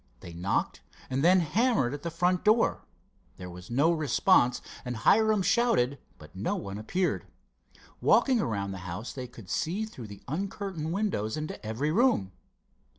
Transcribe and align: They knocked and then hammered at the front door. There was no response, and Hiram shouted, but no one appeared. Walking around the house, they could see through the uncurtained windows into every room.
They 0.21 0.33
knocked 0.33 0.81
and 1.11 1.23
then 1.23 1.41
hammered 1.41 1.93
at 1.93 2.01
the 2.01 2.09
front 2.09 2.43
door. 2.43 2.87
There 3.37 3.51
was 3.51 3.69
no 3.69 3.91
response, 3.91 4.59
and 4.83 4.95
Hiram 4.97 5.43
shouted, 5.43 5.99
but 6.17 6.35
no 6.35 6.55
one 6.55 6.79
appeared. 6.79 7.27
Walking 8.01 8.41
around 8.41 8.71
the 8.71 8.79
house, 8.89 9.13
they 9.13 9.27
could 9.27 9.47
see 9.47 9.85
through 9.85 10.07
the 10.07 10.23
uncurtained 10.27 10.91
windows 10.91 11.37
into 11.37 11.63
every 11.63 11.91
room. 11.91 12.31